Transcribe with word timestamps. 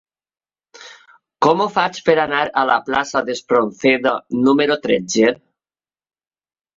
Com 1.45 1.59
ho 1.65 1.67
faig 1.75 1.99
per 2.07 2.15
anar 2.23 2.39
a 2.61 2.63
la 2.69 2.77
plaça 2.87 3.21
d'Espronceda 3.27 4.15
número 4.47 4.79
tretze? 4.87 5.35